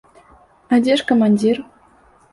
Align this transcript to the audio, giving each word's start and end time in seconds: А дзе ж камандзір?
А 0.73 0.79
дзе 0.87 0.97
ж 1.01 1.05
камандзір? 1.11 1.63